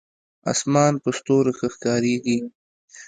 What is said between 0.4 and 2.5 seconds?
اسمان په ستورو ښه ښکارېږي.